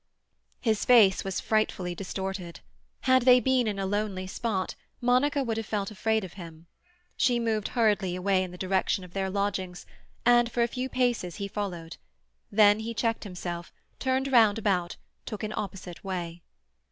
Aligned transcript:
His 0.61 0.83
face 0.83 1.23
was 1.23 1.39
frightfully 1.39 1.93
distorted. 1.93 2.61
Had 3.01 3.21
they 3.21 3.39
been 3.39 3.67
in 3.67 3.77
a 3.77 3.85
lonely 3.85 4.25
spot, 4.25 4.73
Monica 4.99 5.43
would 5.43 5.57
have 5.57 5.65
felt 5.67 5.91
afraid 5.91 6.23
of 6.23 6.33
him. 6.33 6.65
She 7.15 7.39
moved 7.39 7.67
hurriedly 7.77 8.15
away 8.15 8.41
in 8.43 8.49
the 8.49 8.57
direction 8.57 9.03
of 9.03 9.13
their 9.13 9.29
lodgings, 9.29 9.85
and 10.25 10.51
for 10.51 10.63
a 10.63 10.67
few 10.67 10.89
paces 10.89 11.35
he 11.35 11.47
followed; 11.47 11.97
then 12.51 12.79
he 12.79 12.95
checked 12.95 13.25
himself, 13.25 13.71
turned 13.99 14.31
round 14.31 14.57
about, 14.57 14.95
took 15.27 15.43
an 15.43 15.53
opposite 15.55 16.03
way. 16.03 16.41